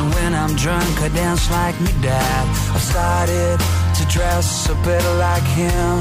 So 0.00 0.06
when 0.16 0.32
I'm 0.34 0.56
drunk, 0.56 0.94
I 1.02 1.08
dance 1.08 1.50
like 1.50 1.78
me 1.78 1.92
dad. 2.00 2.44
I've 2.74 2.80
started 2.80 3.60
to 3.98 4.02
dress 4.08 4.48
a 4.70 4.76
bit 4.80 5.04
like 5.20 5.48
him. 5.60 5.94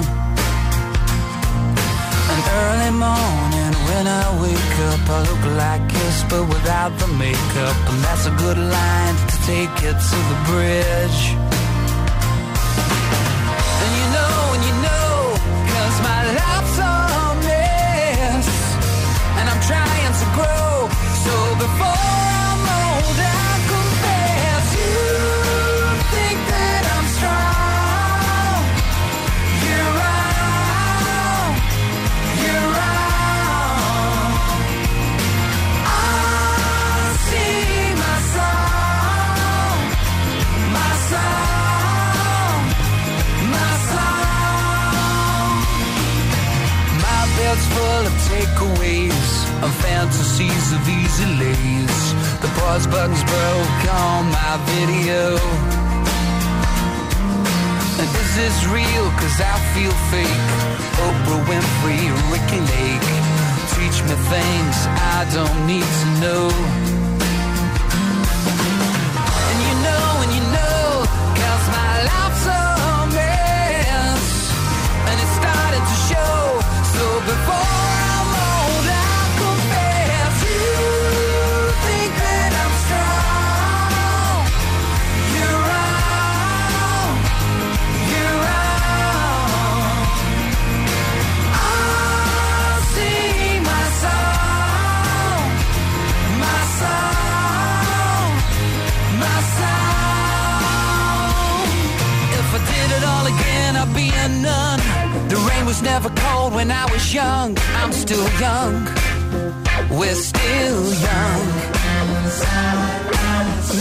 An 2.32 2.40
early 2.60 2.92
morning 2.96 3.74
when 3.90 4.06
I 4.08 4.26
wake 4.40 4.76
up, 4.92 5.04
I 5.04 5.20
look 5.28 5.44
like 5.60 5.84
Kiss, 5.92 6.24
but 6.32 6.48
without 6.48 6.98
the 6.98 7.10
makeup. 7.20 7.76
And 7.92 8.00
that's 8.06 8.26
a 8.26 8.34
good 8.44 8.60
line 8.78 9.16
to 9.32 9.36
take 9.52 9.76
it 9.90 9.98
to 10.10 10.18
the 10.32 10.38
bridge. 10.48 11.22
And 13.84 13.92
you 14.00 14.08
know, 14.16 14.36
and 14.56 14.64
you 14.70 14.76
know, 14.88 15.12
cause 15.72 15.98
my 16.08 16.20
life's 16.40 16.78
a 16.88 16.96
mess. 17.48 18.48
And 19.40 19.46
I'm 19.52 19.62
trying 19.68 20.14
to 20.22 20.28
grow. 20.40 20.88
So 21.26 21.34
before 21.66 22.29
and 49.64 49.74
fantasies 49.84 50.72
of 50.72 50.82
easy 50.88 51.28
lays. 51.42 52.00
The 52.42 52.50
pause 52.60 52.88
button's 52.88 53.24
broke 53.24 53.84
on 53.92 54.32
my 54.32 54.54
video. 54.72 55.36
And 58.00 58.10
is 58.24 58.32
this 58.40 58.58
real? 58.72 59.06
Cause 59.20 59.38
I 59.42 59.56
feel 59.76 59.96
fake. 60.12 60.48
Oprah 61.06 61.44
Winfrey, 61.50 62.04
Ricky 62.32 62.62
Lake. 62.74 63.10
Teach 63.76 63.98
me 64.08 64.16
things 64.32 64.76
I 65.16 65.28
don't 65.36 65.68
need 65.68 65.90
to 66.02 66.08
know. 66.22 66.99
Cold 106.50 106.56
when 106.56 106.72
I 106.72 106.86
was 106.92 107.14
young. 107.14 107.58
I'm 107.76 107.92
still 107.92 108.28
young. 108.40 108.86
We're 109.90 110.16
still 110.16 110.84
young. 110.94 111.46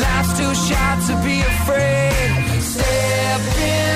Life's 0.03 0.39
too 0.39 0.55
short 0.55 0.99
to 1.09 1.15
be 1.25 1.41
afraid. 1.41 2.63
Step 2.63 3.41
inside 3.57 3.88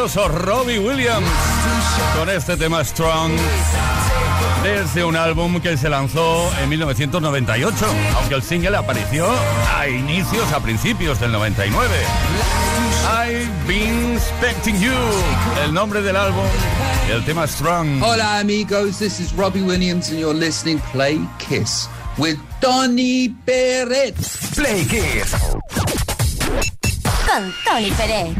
grandioso 0.00 0.28
Robbie 0.28 0.78
Williams 0.78 1.28
con 2.16 2.30
este 2.30 2.56
tema 2.56 2.82
Strong 2.82 3.32
desde 4.62 5.04
un 5.04 5.14
álbum 5.14 5.60
que 5.60 5.76
se 5.76 5.90
lanzó 5.90 6.50
en 6.58 6.70
1998, 6.70 7.86
aunque 8.16 8.34
el 8.34 8.42
single 8.42 8.78
apareció 8.78 9.26
a 9.76 9.86
inicios, 9.88 10.50
a 10.54 10.60
principios 10.60 11.20
del 11.20 11.32
99. 11.32 11.94
I've 13.04 13.50
been 13.66 14.14
expecting 14.14 14.80
you, 14.80 14.94
el 15.66 15.74
nombre 15.74 16.00
del 16.00 16.16
álbum, 16.16 16.46
el 17.10 17.22
tema 17.26 17.46
Strong. 17.46 18.02
Hola 18.02 18.38
amigos, 18.38 18.98
this 18.98 19.20
is 19.20 19.34
Robbie 19.34 19.60
Williams 19.60 20.08
and 20.08 20.18
you're 20.18 20.34
listening 20.34 20.78
Play 20.92 21.20
Kiss 21.38 21.90
with 22.16 22.38
Tony 22.62 23.28
Peret. 23.44 24.16
Play 24.54 24.82
Kiss. 24.86 25.34
Con 27.26 27.52
Tony 27.66 27.90
Peret. 27.90 28.39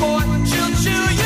boy, 0.00 0.22
choo. 0.46 1.19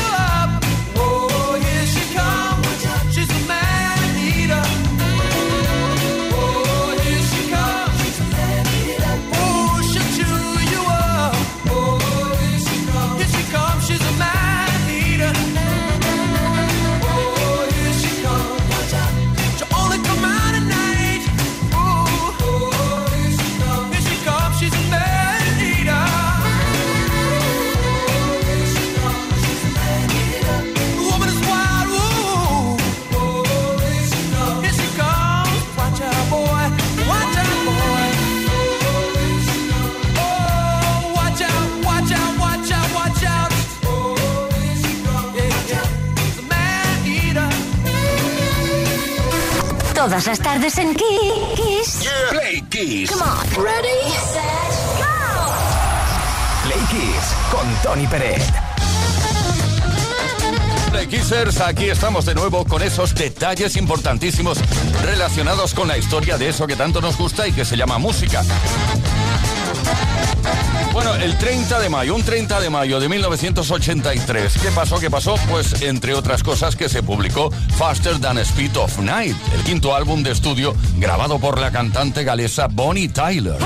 Todas 50.05 50.27
las 50.27 50.39
tardes 50.39 50.77
en 50.77 50.93
Kiss. 50.93 52.07
Play 52.29 52.61
Kiss. 52.69 53.09
Come 53.09 53.23
on. 53.23 53.63
Ready, 53.63 54.11
set, 54.31 54.43
go. 54.99 55.07
Play 56.63 56.79
Kiss 56.91 57.33
con 57.49 57.67
Tony 57.81 58.05
Pérez. 58.05 58.43
Play 60.91 61.07
Kissers, 61.07 61.59
aquí 61.59 61.89
estamos 61.89 62.27
de 62.27 62.35
nuevo 62.35 62.65
con 62.65 62.83
esos 62.83 63.15
detalles 63.15 63.77
importantísimos 63.77 64.59
relacionados 65.03 65.73
con 65.73 65.87
la 65.87 65.97
historia 65.97 66.37
de 66.37 66.49
eso 66.49 66.67
que 66.67 66.75
tanto 66.75 67.01
nos 67.01 67.17
gusta 67.17 67.47
y 67.47 67.51
que 67.51 67.65
se 67.65 67.75
llama 67.75 67.97
música. 67.97 68.43
Bueno, 70.95 71.13
el 71.15 71.37
30 71.37 71.81
de 71.81 71.89
mayo, 71.89 72.15
un 72.15 72.23
30 72.23 72.61
de 72.61 72.69
mayo 72.69 73.01
de 73.01 73.09
1983. 73.09 74.57
¿Qué 74.61 74.71
pasó? 74.71 74.97
¿Qué 74.97 75.11
pasó? 75.11 75.35
Pues 75.49 75.81
entre 75.81 76.13
otras 76.13 76.41
cosas 76.41 76.77
que 76.77 76.87
se 76.87 77.03
publicó 77.03 77.51
Faster 77.77 78.17
Than 78.21 78.37
Speed 78.37 78.77
of 78.77 78.99
Night, 78.99 79.35
el 79.53 79.63
quinto 79.63 79.93
álbum 79.93 80.23
de 80.23 80.31
estudio 80.31 80.73
grabado 80.95 81.37
por 81.37 81.59
la 81.59 81.69
cantante 81.69 82.23
galesa 82.23 82.67
Bonnie 82.71 83.09
Tyler. 83.09 83.57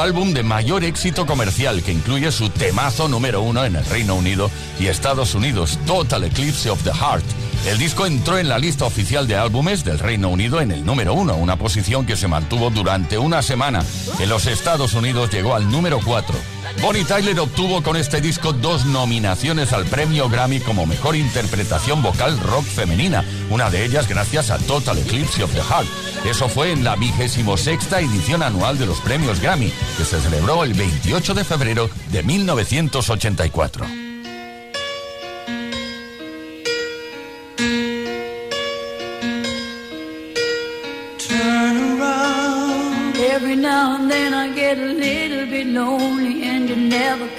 Álbum 0.00 0.32
de 0.32 0.42
mayor 0.42 0.84
éxito 0.84 1.26
comercial 1.26 1.82
que 1.82 1.92
incluye 1.92 2.30
su 2.32 2.50
temazo 2.50 3.08
número 3.08 3.42
uno 3.42 3.64
en 3.64 3.76
el 3.76 3.84
Reino 3.84 4.14
Unido 4.14 4.50
y 4.78 4.86
Estados 4.86 5.34
Unidos, 5.34 5.78
Total 5.86 6.24
Eclipse 6.24 6.70
of 6.70 6.82
the 6.84 6.92
Heart. 6.92 7.24
El 7.66 7.78
disco 7.78 8.06
entró 8.06 8.38
en 8.38 8.48
la 8.48 8.58
lista 8.58 8.84
oficial 8.84 9.26
de 9.26 9.36
álbumes 9.36 9.84
del 9.84 9.98
Reino 9.98 10.28
Unido 10.28 10.60
en 10.60 10.70
el 10.70 10.84
número 10.84 11.14
uno, 11.14 11.36
una 11.36 11.56
posición 11.56 12.06
que 12.06 12.16
se 12.16 12.28
mantuvo 12.28 12.70
durante 12.70 13.18
una 13.18 13.42
semana. 13.42 13.84
En 14.20 14.28
los 14.28 14.46
Estados 14.46 14.94
Unidos 14.94 15.30
llegó 15.30 15.54
al 15.54 15.70
número 15.70 16.00
cuatro. 16.04 16.36
Bonnie 16.80 17.04
Tyler 17.04 17.38
obtuvo 17.40 17.82
con 17.82 17.96
este 17.96 18.20
disco 18.20 18.52
dos 18.52 18.86
nominaciones 18.86 19.72
al 19.72 19.84
premio 19.86 20.28
Grammy 20.28 20.60
como 20.60 20.86
mejor 20.86 21.16
interpretación 21.16 22.02
vocal 22.02 22.38
rock 22.38 22.64
femenina, 22.64 23.24
una 23.50 23.68
de 23.68 23.84
ellas 23.84 24.08
gracias 24.08 24.50
a 24.50 24.58
Total 24.58 24.96
Eclipse 24.98 25.42
of 25.42 25.52
the 25.52 25.60
Heart. 25.60 25.88
Eso 26.24 26.48
fue 26.48 26.72
en 26.72 26.84
la 26.84 26.94
vigésimo 26.96 27.56
sexta 27.56 28.00
edición 28.00 28.42
anual 28.42 28.78
de 28.78 28.86
los 28.86 29.00
premios 29.00 29.40
Grammy, 29.40 29.72
que 29.96 30.04
se 30.04 30.20
celebró 30.20 30.62
el 30.62 30.74
28 30.74 31.34
de 31.34 31.44
febrero 31.44 31.90
de 32.12 32.22
1984. 32.22 34.07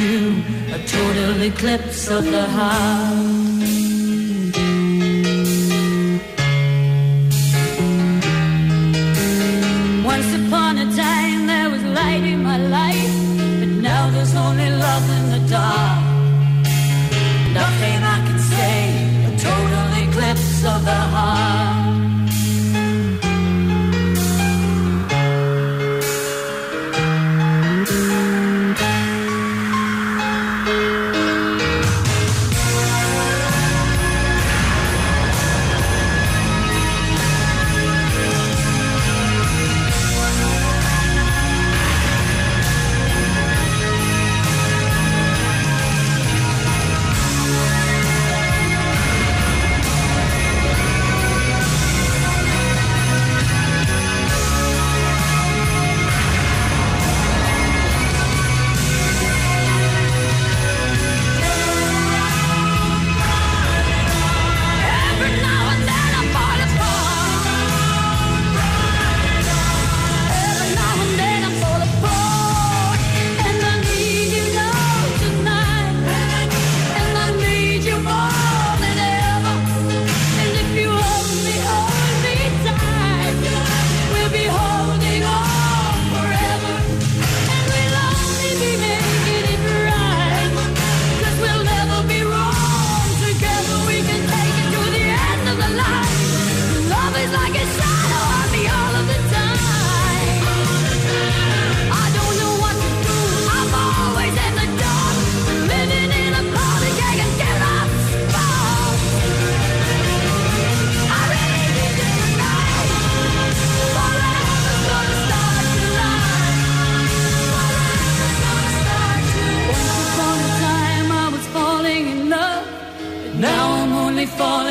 A 0.00 0.78
total 0.86 1.42
eclipse 1.42 2.08
of 2.08 2.24
the 2.24 2.46
heart. 2.46 3.39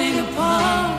falling 0.10 0.28
apart. 0.28 0.99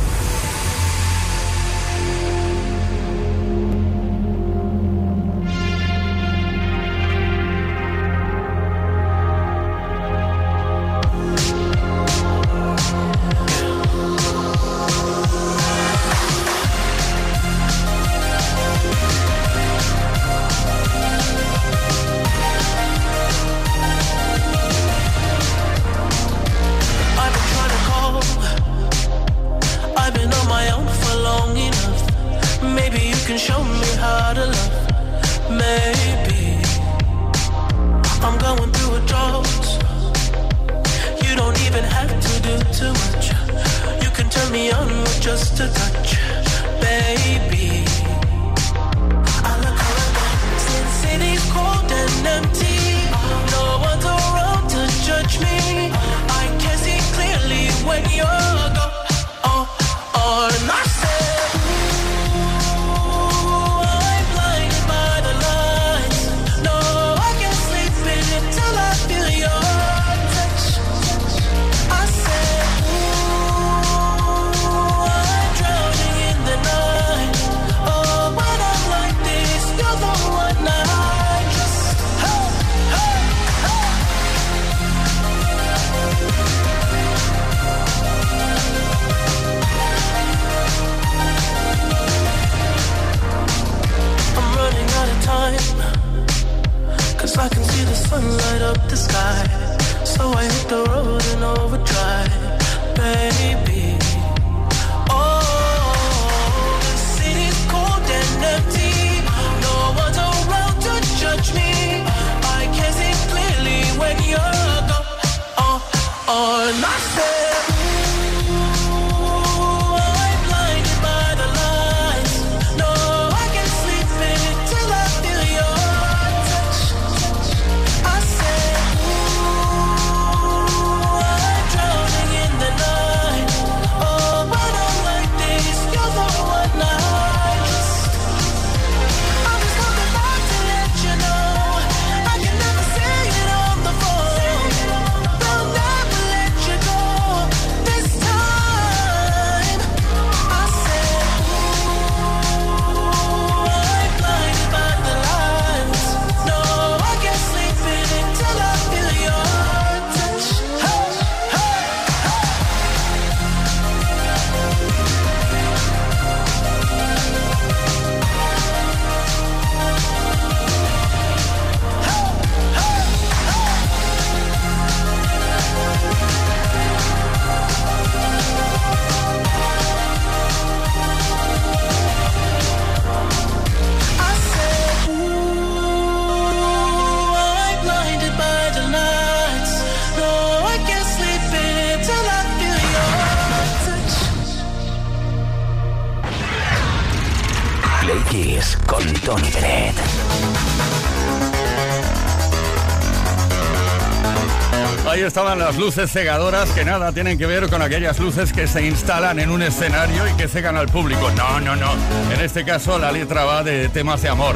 Las 205.57 205.77
luces 205.77 206.09
cegadoras 206.11 206.69
que 206.71 206.85
nada 206.85 207.11
tienen 207.11 207.37
que 207.37 207.45
ver 207.45 207.69
con 207.69 207.81
aquellas 207.81 208.19
luces 208.19 208.53
que 208.53 208.67
se 208.67 208.85
instalan 208.85 209.37
en 209.37 209.51
un 209.51 209.61
escenario 209.61 210.27
y 210.27 210.33
que 210.33 210.47
cegan 210.47 210.77
al 210.77 210.87
público. 210.87 211.29
No, 211.35 211.59
no, 211.59 211.75
no. 211.75 211.91
En 212.33 212.39
este 212.39 212.63
caso 212.63 212.97
la 212.97 213.11
letra 213.11 213.43
va 213.43 213.61
de 213.61 213.89
temas 213.89 214.21
de 214.21 214.29
amor, 214.29 214.55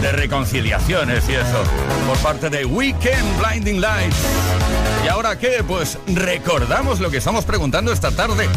de 0.00 0.12
reconciliaciones 0.12 1.28
y 1.28 1.34
eso, 1.34 1.62
por 2.06 2.16
parte 2.18 2.50
de 2.50 2.64
Weekend 2.64 3.38
Blinding 3.38 3.80
Lights. 3.80 4.16
¿Y 5.04 5.08
ahora 5.08 5.38
qué? 5.38 5.64
Pues 5.66 5.98
recordamos 6.06 7.00
lo 7.00 7.10
que 7.10 7.18
estamos 7.18 7.44
preguntando 7.44 7.92
esta 7.92 8.10
tarde. 8.12 8.48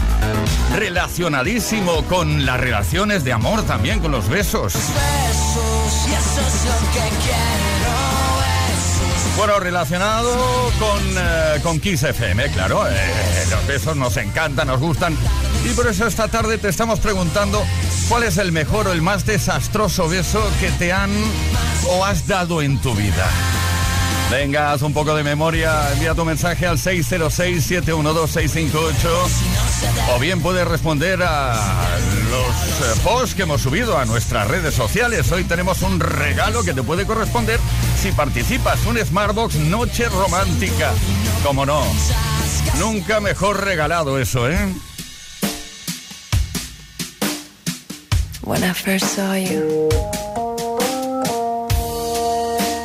Relacionadísimo 0.76 2.04
con 2.06 2.46
las 2.46 2.60
relaciones 2.60 3.24
de 3.24 3.34
amor 3.34 3.64
también, 3.64 4.00
con 4.00 4.12
los 4.12 4.30
besos. 4.30 4.74
Bueno, 9.38 9.60
relacionado 9.60 10.30
con, 10.78 11.00
eh, 11.18 11.60
con 11.64 11.80
Kiss 11.80 12.04
FM, 12.04 12.52
claro. 12.52 12.86
eh, 12.88 12.94
los 13.50 13.66
besos 13.66 13.96
nos 13.96 14.18
encantan, 14.18 14.68
nos 14.68 14.80
gustan. 14.80 15.18
Y 15.66 15.70
por 15.74 15.88
eso 15.88 16.06
esta 16.06 16.28
tarde 16.28 16.58
te 16.58 16.70
estamos 16.70 17.00
preguntando 17.00 17.64
cuál 18.10 18.24
es 18.24 18.38
el 18.38 18.52
mejor 18.52 18.88
o 18.88 18.92
el 18.92 19.02
más 19.02 19.26
desastroso 19.26 20.08
beso 20.10 20.44
que 20.60 20.70
te 20.72 20.94
han 20.94 21.12
o 21.88 22.06
has 22.06 22.28
dado 22.28 22.62
en 22.62 22.78
tu 22.80 22.94
vida. 22.94 23.28
Venga, 24.30 24.72
haz 24.72 24.82
un 24.82 24.94
poco 24.94 25.14
de 25.16 25.24
memoria, 25.24 25.92
envía 25.92 26.14
tu 26.16 26.24
mensaje 26.24 26.66
al 26.66 26.78
606-712-658 26.78 28.94
o 30.16 30.20
bien 30.20 30.42
puedes 30.42 30.66
responder 30.68 31.22
a 31.22 31.54
los 32.32 32.48
eh, 32.48 33.02
posts 33.04 33.36
que 33.36 33.44
hemos 33.44 33.62
subido 33.62 33.98
a 33.98 34.06
nuestras 34.06 34.48
redes 34.48 34.74
sociales. 34.74 35.30
Hoy 35.32 35.44
tenemos 35.44 35.82
un 35.82 36.00
regalo 36.00 36.64
que 36.64 36.74
te 36.74 36.82
puede 36.82 37.06
corresponder 37.06 37.60
si 38.02 38.12
participas, 38.14 38.86
un 38.86 38.98
Smartbox 38.98 39.56
Noche 39.56 40.08
Romántica. 40.08 40.94
Como 41.44 41.66
no, 41.66 41.84
nunca 42.80 43.20
mejor 43.20 43.64
regalado 43.66 44.18
eso, 44.18 44.50
¿eh? 44.50 44.58
When 48.44 48.64
I 48.64 48.74
first 48.74 49.06
saw 49.08 49.36
you, 49.36 49.90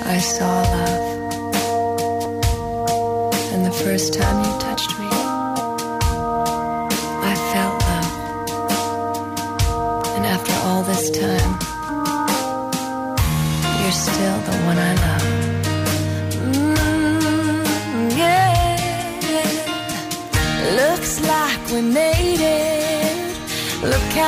I 0.07 0.19
saw 0.19 0.63
love. 0.63 1.07
And 3.55 3.65
the 3.65 3.73
first 3.73 4.13
time 4.15 4.45
you 4.45 4.66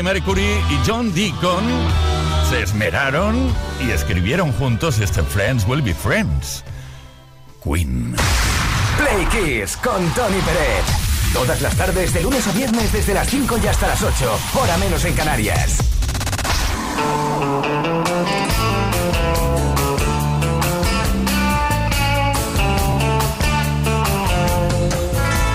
Freddie 0.00 0.14
Mercury 0.14 0.64
y 0.70 0.80
John 0.86 1.12
Deacon 1.12 1.64
se 2.48 2.62
esmeraron 2.62 3.54
y 3.84 3.90
escribieron 3.90 4.50
juntos 4.52 4.98
este 4.98 5.22
Friends 5.22 5.66
Will 5.66 5.82
Be 5.82 5.92
Friends. 5.92 6.64
Queen. 7.62 8.16
Play 8.96 9.26
Kiss 9.26 9.76
con 9.76 10.08
Tony 10.14 10.40
Pérez. 10.40 10.84
Todas 11.34 11.60
las 11.60 11.76
tardes, 11.76 12.14
de 12.14 12.22
lunes 12.22 12.46
a 12.46 12.52
viernes, 12.52 12.92
desde 12.92 13.12
las 13.12 13.28
5 13.28 13.58
y 13.62 13.66
hasta 13.66 13.88
las 13.88 14.02
8. 14.02 14.38
Hora 14.54 14.76
menos 14.78 15.04
en 15.04 15.14
Canarias. 15.14 15.78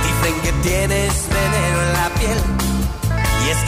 Dicen 0.04 0.42
que 0.44 0.52
tienes 0.62 0.95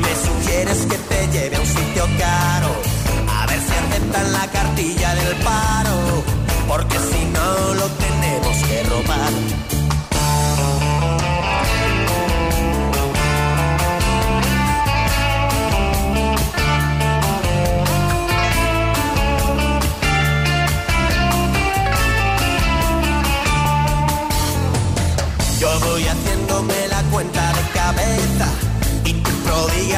me 0.00 0.14
sugieres 0.26 0.78
que 0.86 0.96
te 0.96 1.26
lleve 1.32 1.56
a 1.56 1.60
un 1.60 1.66
sitio 1.66 2.04
caro. 2.18 2.70
A 3.28 3.46
ver 3.46 3.60
si 3.60 3.72
aceptan 3.72 4.32
la 4.32 4.46
cartilla 4.50 5.14
del 5.14 5.36
paro, 5.36 5.96
porque 6.68 6.96
si 7.10 7.24
no 7.36 7.74
lo 7.74 7.86
tenemos 8.04 8.56
que 8.68 8.82
robar. 8.84 9.32
Yo 25.60 25.80
voy 25.80 26.04
haciéndome 26.06 26.88
la 26.88 27.02
cuenta 27.10 27.52
de 27.52 27.62
cabeza 27.74 28.19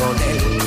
con 0.00 0.16
él. 0.22 0.59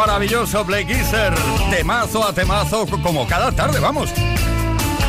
Maravilloso, 0.00 0.64
Play 0.64 0.86
Kisser. 0.86 1.34
Temazo 1.70 2.26
a 2.26 2.32
temazo, 2.32 2.86
co- 2.86 3.00
como 3.02 3.26
cada 3.28 3.52
tarde, 3.52 3.78
vamos. 3.80 4.10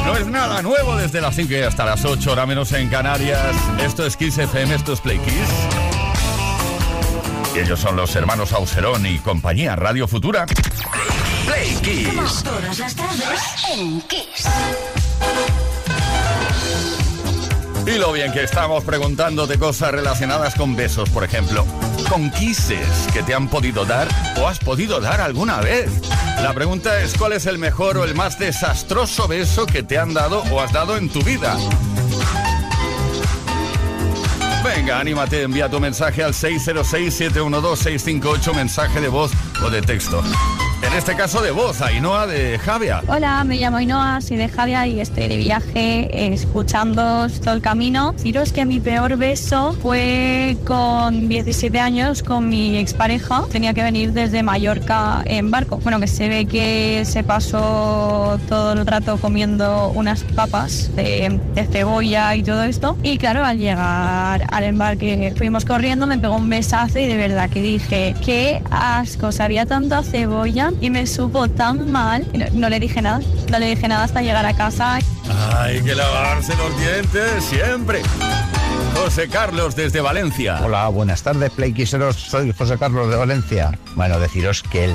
No 0.06 0.18
es 0.18 0.28
nada 0.28 0.62
nuevo 0.62 0.98
desde 0.98 1.22
las 1.22 1.34
5 1.36 1.54
y 1.54 1.62
hasta 1.62 1.86
las 1.86 2.04
8, 2.04 2.32
hora 2.34 2.46
menos 2.46 2.72
en 2.74 2.90
Canarias. 2.90 3.56
Esto 3.82 4.06
es 4.06 4.18
Kiss 4.18 4.38
FM, 4.38 4.76
esto 4.76 4.92
es 4.94 5.00
Play 5.00 5.18
Kiss. 5.20 5.34
Y 7.56 7.60
ellos 7.60 7.80
son 7.80 7.96
los 7.96 8.14
hermanos 8.16 8.52
Auserón 8.52 9.06
y 9.06 9.20
compañía 9.20 9.76
Radio 9.78 10.08
Futura. 10.10 10.46
Play 11.46 11.76
Kiss. 11.82 12.44
Todas 12.44 12.80
las 12.80 12.96
tardes 12.96 13.42
en 13.74 14.02
Kiss. 14.02 14.46
Y 17.88 17.92
lo 17.98 18.12
bien 18.12 18.32
que 18.34 18.44
estamos 18.44 18.84
preguntándote 18.84 19.58
cosas 19.58 19.92
relacionadas 19.92 20.54
con 20.56 20.76
besos, 20.76 21.10
por 21.10 21.24
ejemplo. 21.24 21.66
Con 22.12 22.30
kisses 22.32 23.08
que 23.14 23.24
te 23.24 23.34
han 23.34 23.48
podido 23.48 23.86
dar 23.86 24.10
o 24.38 24.46
has 24.46 24.60
podido 24.60 25.00
dar 25.00 25.22
alguna 25.22 25.62
vez. 25.62 25.90
La 26.44 26.54
pregunta 26.54 27.02
es 27.02 27.18
cuál 27.18 27.32
es 27.32 27.46
el 27.46 27.58
mejor 27.58 27.98
o 27.98 28.04
el 28.04 28.16
más 28.16 28.38
desastroso 28.38 29.30
beso 29.30 29.66
que 29.66 29.82
te 29.82 29.98
han 29.98 30.14
dado 30.14 30.44
o 30.52 30.60
has 30.60 30.74
dado 30.74 30.98
en 30.98 31.08
tu 31.08 31.24
vida. 31.24 31.56
Venga, 34.62 35.00
anímate, 35.00 35.44
envía 35.44 35.70
tu 35.70 35.80
mensaje 35.80 36.22
al 36.22 36.34
606-712-658, 36.34 38.56
mensaje 38.56 39.00
de 39.00 39.08
voz 39.08 39.32
o 39.64 39.70
de 39.70 39.82
texto. 39.82 40.22
En 40.84 40.98
este 40.98 41.16
caso 41.16 41.42
de 41.44 41.52
voz, 41.52 41.80
Ainhoa 41.82 42.26
de 42.26 42.58
Javia. 42.58 43.04
Hola, 43.08 43.44
me 43.44 43.58
llamo 43.58 43.78
Ainhoa, 43.78 44.20
soy 44.20 44.38
de 44.38 44.50
Javia 44.50 44.88
y 44.88 45.00
estoy 45.00 45.28
de 45.28 45.38
viaje 45.38 46.34
escuchando 46.34 47.28
todo 47.44 47.54
el 47.54 47.62
camino. 47.62 48.14
Deciros 48.14 48.52
que 48.52 48.66
mi 48.66 48.80
peor 48.80 49.16
beso 49.16 49.74
fue 49.74 50.58
con 50.66 51.30
17 51.30 51.80
años 51.80 52.24
con 52.24 52.50
mi 52.50 52.78
expareja. 52.78 53.44
Tenía 53.52 53.76
que 53.76 53.84
venir 53.84 54.12
desde 54.12 54.42
Mallorca 54.42 55.22
en 55.26 55.52
barco. 55.52 55.78
Bueno, 55.78 56.00
que 56.00 56.08
se 56.08 56.28
ve 56.28 56.46
que 56.46 57.04
se 57.06 57.24
pasó 57.24 58.40
todo 58.50 58.74
el 58.74 58.86
rato 58.86 59.18
comiendo 59.18 59.90
unas 59.94 60.24
papas 60.24 60.96
de, 60.96 61.40
de 61.54 61.68
cebolla 61.68 62.36
y 62.36 62.42
todo 62.42 62.64
esto. 62.64 62.98
Y 63.04 63.20
claro, 63.20 63.46
al 63.46 63.60
llegar 63.60 64.48
al 64.52 64.64
embarque 64.64 65.32
fuimos 65.38 65.64
corriendo, 65.64 66.08
me 66.08 66.18
pegó 66.18 66.36
un 66.38 66.50
besazo 66.50 66.98
y 66.98 67.06
de 67.06 67.18
verdad 67.18 67.52
que 67.52 67.62
dije, 67.62 68.16
qué 68.26 68.64
asco, 68.72 69.32
sabía 69.32 69.68
tanto 69.68 69.96
a 69.96 70.04
cebolla 70.04 70.71
y 70.80 70.90
me 70.90 71.06
supo 71.08 71.48
tan 71.48 71.92
mal. 71.92 72.26
y 72.34 72.38
No, 72.38 72.46
no 72.54 72.70
le 72.70 72.80
dije 72.80 73.02
nada, 73.02 73.20
no 73.50 73.60
le 73.60 73.68
dije 73.68 73.88
nada 73.88 74.04
hasta 74.04 74.22
llegar 74.22 74.46
a 74.46 74.54
casa. 74.56 75.00
Hay 75.58 75.82
que 75.82 75.96
lavarse 75.96 76.54
los 76.56 76.78
dientes 76.80 77.44
siempre. 77.44 78.02
José 78.96 79.28
Carlos 79.30 79.76
desde 79.76 80.02
Valencia. 80.02 80.60
Hola, 80.64 80.88
buenas 80.90 81.24
tardes, 81.24 81.50
Playquiseros. 81.52 82.16
Soy 82.16 82.54
José 82.54 82.78
Carlos 82.78 83.10
de 83.10 83.16
Valencia. 83.16 83.78
Bueno, 83.96 84.20
deciros 84.20 84.64
que 84.64 84.86
el 84.86 84.94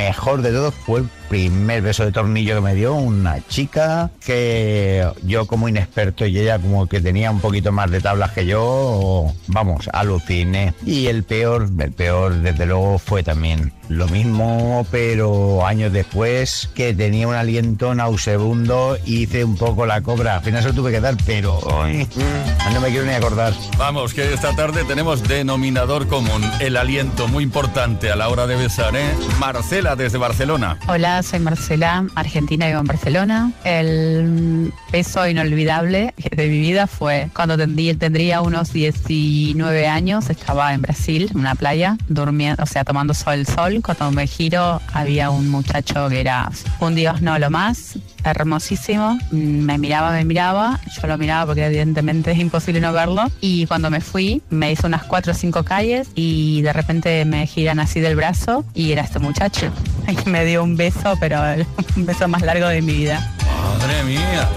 mejor 0.00 0.40
de 0.40 0.50
todo 0.50 0.72
fue 0.72 1.00
el 1.00 1.08
primer 1.28 1.82
beso 1.82 2.04
de 2.04 2.10
tornillo 2.10 2.56
que 2.56 2.60
me 2.62 2.74
dio 2.74 2.94
una 2.94 3.46
chica 3.46 4.10
que 4.24 5.06
yo 5.22 5.46
como 5.46 5.68
inexperto 5.68 6.26
y 6.26 6.38
ella 6.38 6.58
como 6.58 6.86
que 6.88 7.00
tenía 7.00 7.30
un 7.30 7.40
poquito 7.40 7.70
más 7.70 7.90
de 7.90 8.00
tablas 8.00 8.32
que 8.32 8.46
yo, 8.46 9.32
vamos, 9.46 9.88
aluciné. 9.92 10.74
Y 10.84 11.06
el 11.06 11.22
peor, 11.22 11.68
el 11.78 11.92
peor 11.92 12.34
desde 12.36 12.66
luego 12.66 12.98
fue 12.98 13.22
también 13.22 13.72
lo 13.88 14.06
mismo, 14.08 14.86
pero 14.90 15.66
años 15.66 15.92
después 15.92 16.70
que 16.74 16.94
tenía 16.94 17.28
un 17.28 17.34
aliento 17.34 17.94
nauseabundo, 17.94 18.96
hice 19.04 19.44
un 19.44 19.56
poco 19.56 19.84
la 19.84 20.00
cobra. 20.00 20.36
Al 20.36 20.42
final 20.42 20.62
se 20.62 20.68
lo 20.68 20.74
tuve 20.74 20.92
que 20.92 21.00
dar, 21.00 21.16
pero 21.26 21.60
ay, 21.82 22.08
no 22.72 22.80
me 22.80 22.88
quiero 22.88 23.06
ni 23.06 23.12
acordar. 23.12 23.52
Vamos, 23.78 24.14
que 24.14 24.32
esta 24.32 24.54
tarde 24.54 24.84
tenemos 24.84 25.22
denominador 25.26 26.08
común, 26.08 26.42
el 26.60 26.76
aliento 26.76 27.28
muy 27.28 27.44
importante 27.44 28.10
a 28.10 28.16
la 28.16 28.28
hora 28.28 28.46
de 28.46 28.56
besar, 28.56 28.96
¿eh? 28.96 29.12
Marcela 29.38 29.89
desde 29.96 30.18
Barcelona. 30.18 30.78
Hola, 30.88 31.22
soy 31.22 31.40
Marcela, 31.40 32.06
argentina, 32.14 32.66
vivo 32.66 32.80
en 32.80 32.86
Barcelona. 32.86 33.52
El 33.64 34.72
beso 34.92 35.26
inolvidable 35.26 36.14
de 36.30 36.48
mi 36.48 36.60
vida 36.60 36.86
fue 36.86 37.30
cuando 37.34 37.56
tendría, 37.56 37.96
tendría 37.96 38.40
unos 38.40 38.72
19 38.72 39.86
años, 39.86 40.30
estaba 40.30 40.72
en 40.74 40.82
Brasil, 40.82 41.28
en 41.30 41.40
una 41.40 41.54
playa, 41.54 41.96
durmiendo, 42.08 42.62
o 42.62 42.66
sea, 42.66 42.84
tomando 42.84 43.14
sol 43.14 43.46
sol. 43.46 43.80
Cuando 43.84 44.10
me 44.12 44.26
giro, 44.26 44.80
había 44.92 45.30
un 45.30 45.48
muchacho 45.48 46.08
que 46.08 46.20
era 46.20 46.50
un 46.80 46.94
dios 46.94 47.22
no 47.22 47.38
lo 47.38 47.50
más, 47.50 47.98
hermosísimo. 48.24 49.18
Mm, 49.30 49.36
Me 49.64 49.78
miraba, 49.78 50.10
me 50.12 50.24
miraba, 50.24 50.80
yo 51.00 51.06
lo 51.06 51.16
miraba 51.18 51.46
porque 51.46 51.66
evidentemente 51.66 52.32
es 52.32 52.38
imposible 52.38 52.80
no 52.80 52.92
verlo. 52.92 53.24
Y 53.40 53.66
cuando 53.66 53.90
me 53.90 54.00
fui, 54.00 54.42
me 54.50 54.72
hizo 54.72 54.86
unas 54.86 55.04
cuatro 55.04 55.32
o 55.32 55.34
cinco 55.34 55.64
calles 55.64 56.08
y 56.14 56.62
de 56.62 56.72
repente 56.72 57.24
me 57.24 57.46
giran 57.46 57.80
así 57.80 58.00
del 58.00 58.16
brazo 58.16 58.64
y 58.74 58.92
era 58.92 59.02
este 59.02 59.18
muchacho. 59.18 59.70
Y 60.26 60.28
me 60.28 60.44
dio 60.44 60.64
un 60.64 60.76
beso, 60.76 61.14
pero 61.20 61.44
el- 61.46 61.64
un 61.96 62.04
beso 62.06 62.26
más 62.26 62.42
largo 62.42 62.66
de 62.66 62.82
mi 62.82 62.92
vida. 62.94 63.32
Madre 63.78 64.02
mía. 64.04 64.48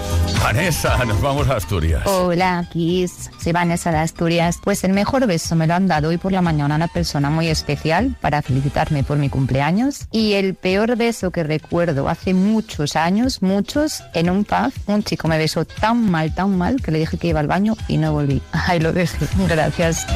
Vanessa, 0.42 1.02
nos 1.06 1.20
vamos 1.22 1.48
a 1.48 1.56
Asturias. 1.56 2.02
Hola, 2.06 2.68
Kiss. 2.72 3.30
Soy 3.42 3.52
Vanessa 3.52 3.90
de 3.90 3.98
Asturias. 3.98 4.58
Pues 4.62 4.84
el 4.84 4.92
mejor 4.92 5.26
beso 5.26 5.54
me 5.56 5.66
lo 5.66 5.74
han 5.74 5.86
dado 5.86 6.08
hoy 6.10 6.18
por 6.18 6.32
la 6.32 6.42
mañana 6.42 6.74
una 6.74 6.88
persona 6.88 7.30
muy 7.30 7.48
especial 7.48 8.14
para 8.20 8.42
felicitarme 8.42 9.04
por 9.04 9.16
mi 9.16 9.30
cumpleaños. 9.30 10.06
Y 10.10 10.34
el 10.34 10.54
peor 10.54 10.96
beso 10.96 11.30
que 11.30 11.44
recuerdo 11.44 12.08
hace 12.10 12.34
muchos 12.34 12.94
años, 12.96 13.40
muchos, 13.54 14.02
en 14.14 14.30
un 14.30 14.44
pub, 14.44 14.72
un 14.86 15.04
chico 15.04 15.28
me 15.28 15.38
besó 15.38 15.64
tan 15.64 16.10
mal, 16.10 16.34
tan 16.34 16.58
mal, 16.58 16.82
que 16.82 16.90
le 16.90 16.98
dije 16.98 17.16
que 17.18 17.28
iba 17.28 17.40
al 17.40 17.46
baño 17.46 17.76
y 17.88 17.98
no 17.98 18.12
volví. 18.12 18.42
Ahí 18.52 18.80
lo 18.80 18.92
dejé. 18.92 19.26
Gracias. 19.48 20.06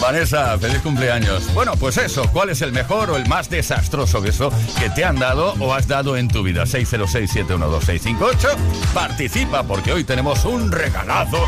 Vanessa, 0.00 0.58
feliz 0.58 0.78
cumpleaños. 0.78 1.52
Bueno, 1.52 1.74
pues 1.76 1.98
eso, 1.98 2.24
¿cuál 2.32 2.48
es 2.48 2.62
el 2.62 2.72
mejor 2.72 3.10
o 3.10 3.16
el 3.16 3.28
más 3.28 3.50
desastroso 3.50 4.22
beso 4.22 4.50
que 4.78 4.88
te 4.88 5.04
han 5.04 5.18
dado 5.18 5.54
o 5.60 5.74
has 5.74 5.86
dado 5.86 6.16
en 6.16 6.28
tu 6.28 6.42
vida? 6.42 6.64
606-712-658. 6.64 8.56
Participa 8.94 9.62
porque 9.64 9.92
hoy 9.92 10.04
tenemos 10.04 10.46
un 10.46 10.72
regalazo. 10.72 11.44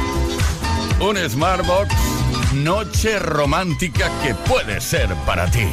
Un 1.01 1.16
Smartbox 1.16 1.95
Noche 2.53 3.18
Romántica 3.18 4.11
que 4.22 4.34
puede 4.34 4.82
ser 4.82 5.09
para 5.24 5.51
ti. 5.51 5.66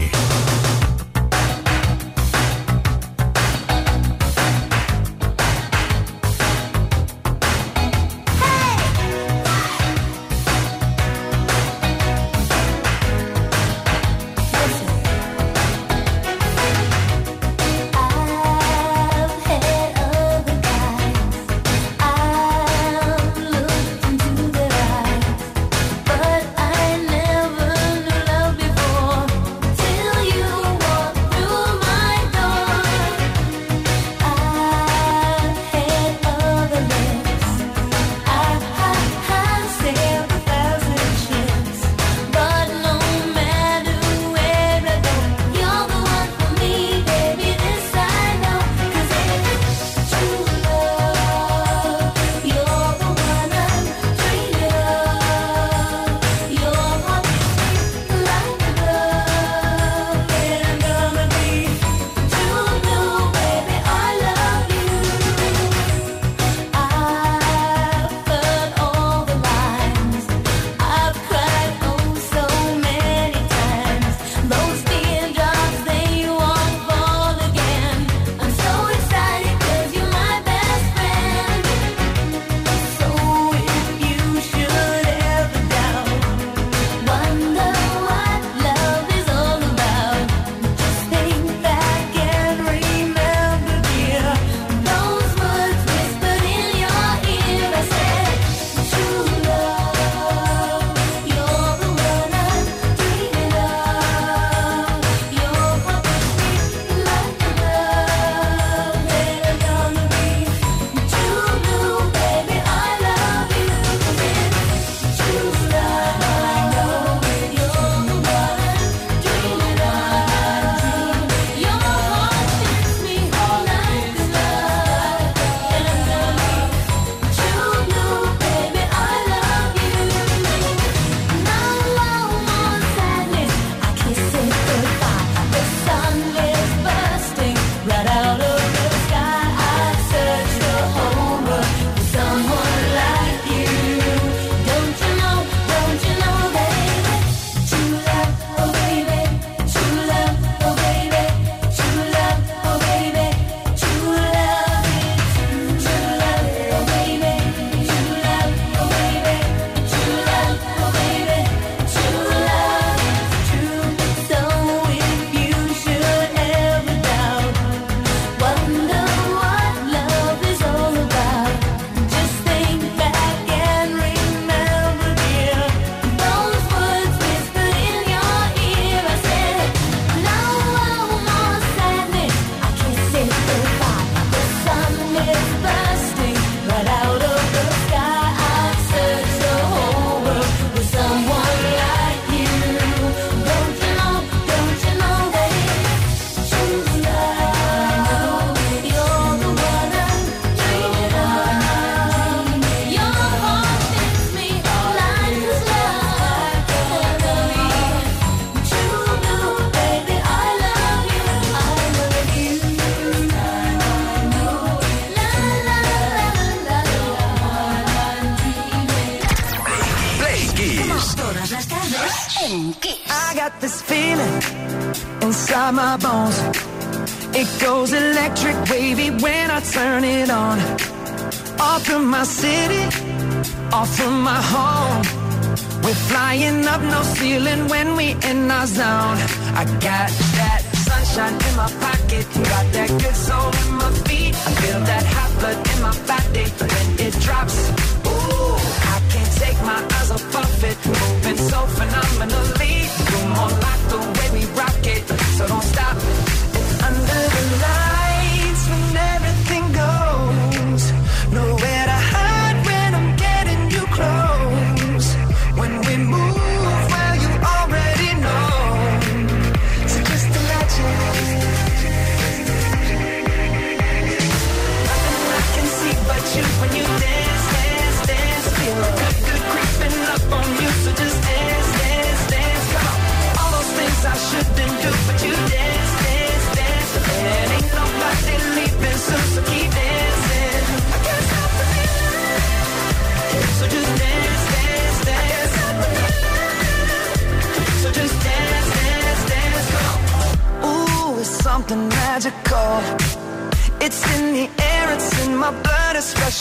my 238.60 238.66
zone. 238.66 239.18
I 239.55 239.64
got 239.80 240.28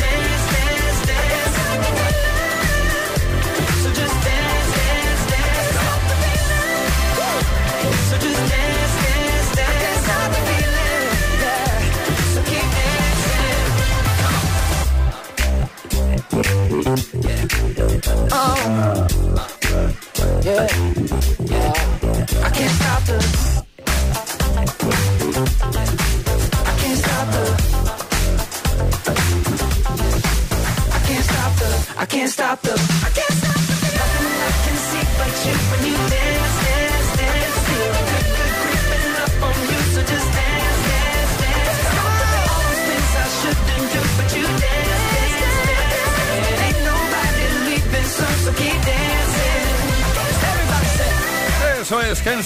day. 0.00 0.23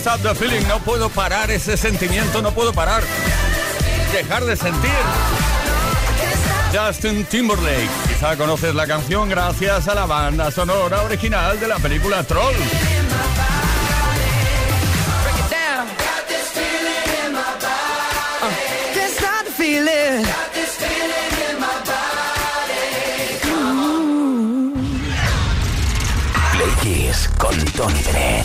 Can't 0.04 0.36
feeling, 0.38 0.66
no 0.68 0.78
puedo 0.78 1.08
parar 1.08 1.50
ese 1.50 1.76
sentimiento, 1.76 2.40
no 2.40 2.52
puedo 2.52 2.72
parar. 2.72 3.02
Dejar 4.12 4.44
de 4.44 4.56
sentir. 4.56 4.90
Justin 6.72 7.24
Timberlake. 7.24 7.88
Quizá 8.06 8.36
conoces 8.36 8.74
la 8.74 8.86
canción 8.86 9.28
gracias 9.28 9.88
a 9.88 9.94
la 9.94 10.06
banda 10.06 10.50
sonora 10.50 11.02
original 11.02 11.58
de 11.60 11.68
la 11.68 11.78
película 11.78 12.22
Troll. 12.22 12.54
Play 26.52 26.70
Kiss 26.82 27.28
con 27.36 27.56
Tony 27.72 28.00
Pérez. 28.00 28.37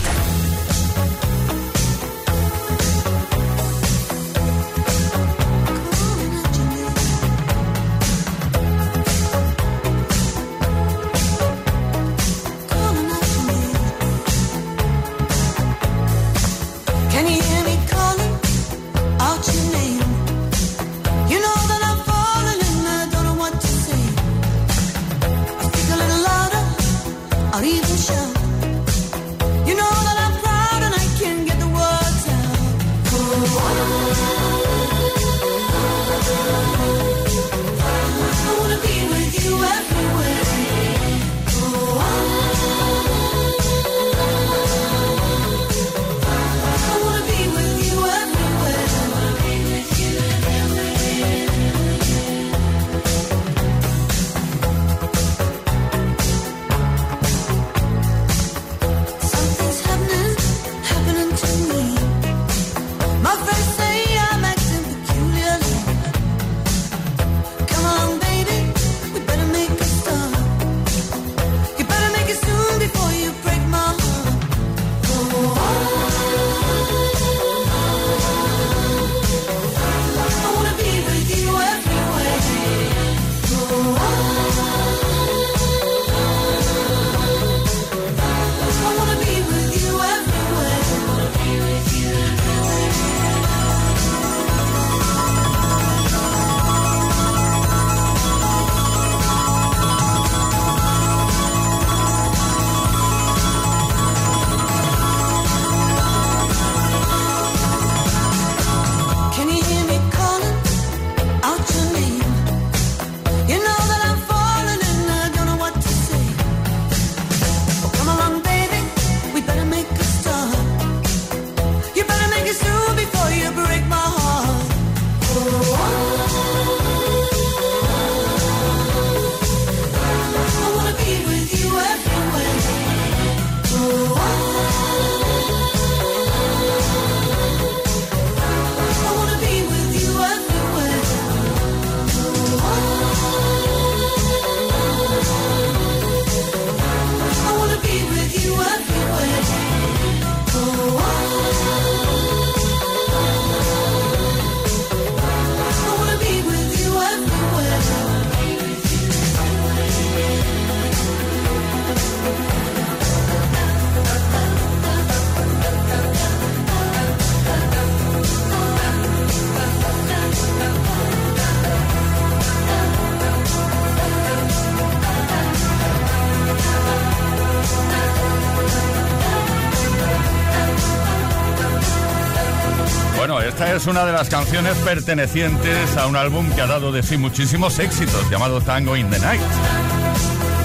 es 183.76 183.86
una 183.88 184.04
de 184.04 184.12
las 184.12 184.28
canciones 184.28 184.76
pertenecientes 184.78 185.96
a 185.96 186.06
un 186.06 186.14
álbum 186.14 186.48
que 186.54 186.60
ha 186.60 186.66
dado 186.66 186.92
de 186.92 187.02
sí 187.02 187.16
muchísimos 187.16 187.78
éxitos, 187.80 188.30
llamado 188.30 188.60
Tango 188.60 188.96
in 188.96 189.10
the 189.10 189.18
Night. 189.18 189.40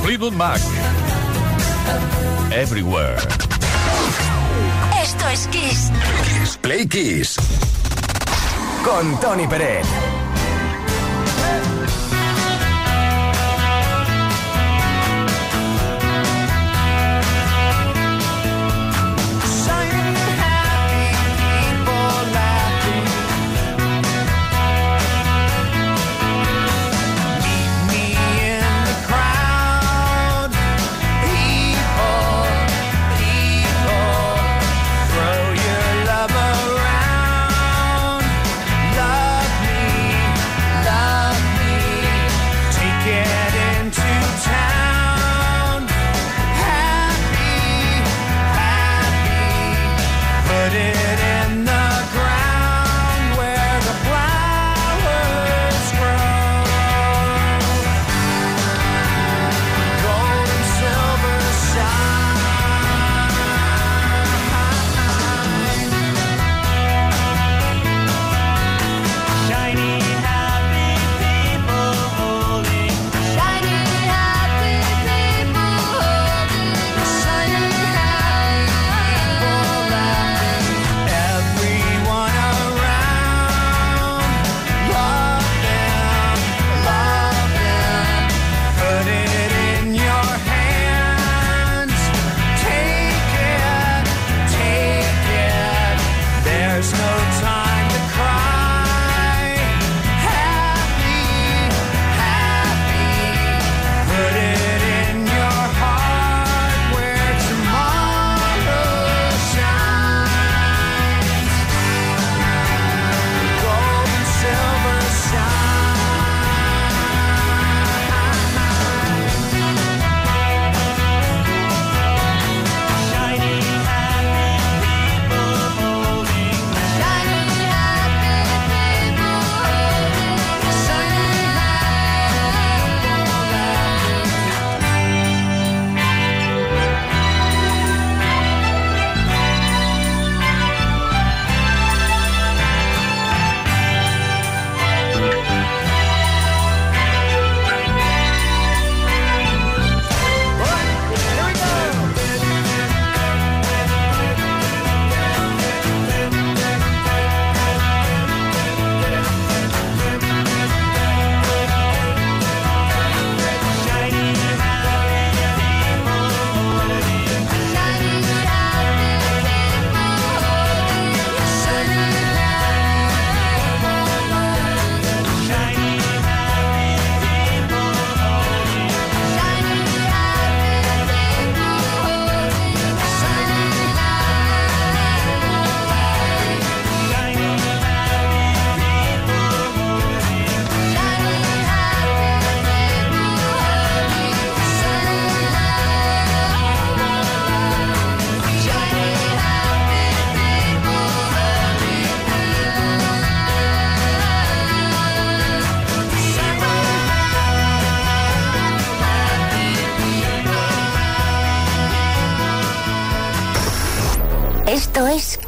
Fleetwood 0.03 0.33
Mac. 0.33 0.59
Everywhere. 2.51 3.17
Esto 5.01 5.27
es 5.29 5.47
Kiss. 5.47 5.91
Kiss 6.23 6.57
Play 6.57 6.87
Kiss. 6.87 7.35
Con 8.83 9.19
Tony 9.19 9.47
Pérez. 9.47 9.87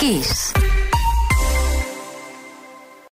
Kiss. 0.02 0.41